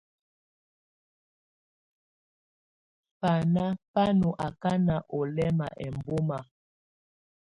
[3.21, 6.37] Bana bà nɔ̀ akana ɔ̀ lɛma ɛmbɔma.